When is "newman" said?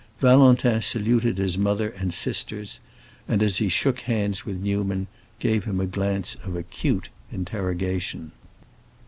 4.59-5.05